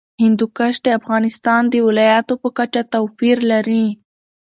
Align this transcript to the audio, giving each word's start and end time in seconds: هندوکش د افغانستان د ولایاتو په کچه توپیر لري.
هندوکش 0.23 0.75
د 0.85 0.87
افغانستان 0.99 1.61
د 1.69 1.75
ولایاتو 1.87 2.33
په 2.41 2.49
کچه 2.57 2.81
توپیر 2.93 3.37
لري. 3.51 3.85